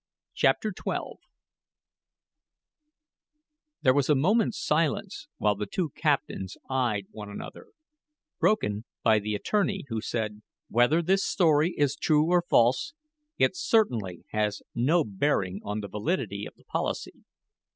[0.33, 1.19] CHAPTER XII
[3.83, 7.67] There was a moment's silence while the two captains eyed one another,
[8.39, 12.95] broken by the attorney, who said: "Whether this story is true or false,
[13.37, 17.23] it certainly has no bearing on the validity of the policy.